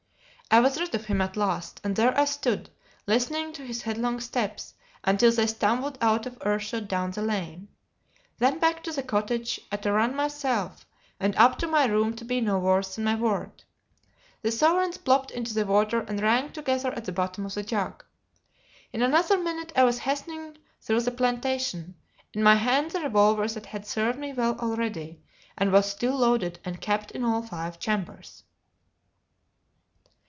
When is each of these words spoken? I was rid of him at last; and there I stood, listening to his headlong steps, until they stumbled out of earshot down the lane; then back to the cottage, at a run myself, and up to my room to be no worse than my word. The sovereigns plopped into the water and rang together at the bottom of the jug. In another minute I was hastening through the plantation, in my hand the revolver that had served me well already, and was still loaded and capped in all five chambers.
I 0.53 0.59
was 0.59 0.77
rid 0.77 0.93
of 0.93 1.05
him 1.05 1.21
at 1.21 1.37
last; 1.37 1.79
and 1.81 1.95
there 1.95 2.13
I 2.19 2.25
stood, 2.25 2.69
listening 3.07 3.53
to 3.53 3.65
his 3.65 3.83
headlong 3.83 4.19
steps, 4.19 4.73
until 5.01 5.31
they 5.31 5.47
stumbled 5.47 5.97
out 6.01 6.25
of 6.25 6.37
earshot 6.45 6.89
down 6.89 7.11
the 7.11 7.21
lane; 7.21 7.69
then 8.37 8.59
back 8.59 8.83
to 8.83 8.91
the 8.91 9.01
cottage, 9.01 9.61
at 9.71 9.85
a 9.85 9.93
run 9.93 10.13
myself, 10.13 10.85
and 11.21 11.37
up 11.37 11.57
to 11.59 11.67
my 11.67 11.85
room 11.85 12.13
to 12.17 12.25
be 12.25 12.41
no 12.41 12.59
worse 12.59 12.95
than 12.97 13.05
my 13.05 13.15
word. 13.15 13.63
The 14.41 14.51
sovereigns 14.51 14.97
plopped 14.97 15.31
into 15.31 15.53
the 15.53 15.65
water 15.65 16.01
and 16.01 16.19
rang 16.19 16.51
together 16.51 16.91
at 16.95 17.05
the 17.05 17.13
bottom 17.13 17.45
of 17.45 17.53
the 17.53 17.63
jug. 17.63 18.03
In 18.91 19.01
another 19.01 19.37
minute 19.37 19.71
I 19.77 19.85
was 19.85 19.99
hastening 19.99 20.57
through 20.81 20.99
the 20.99 21.11
plantation, 21.11 21.95
in 22.33 22.43
my 22.43 22.55
hand 22.55 22.91
the 22.91 22.99
revolver 22.99 23.47
that 23.47 23.67
had 23.67 23.87
served 23.87 24.19
me 24.19 24.33
well 24.33 24.59
already, 24.59 25.23
and 25.57 25.71
was 25.71 25.89
still 25.89 26.17
loaded 26.17 26.59
and 26.65 26.81
capped 26.81 27.11
in 27.11 27.23
all 27.23 27.41
five 27.41 27.79
chambers. 27.79 28.43